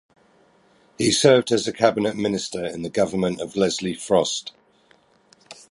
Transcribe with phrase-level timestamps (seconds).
[0.97, 4.51] He served as a cabinet minister in the government of Leslie Frost.